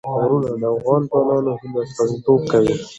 [0.17, 2.75] غرونه د افغان ځوانانو د هیلو استازیتوب کوي.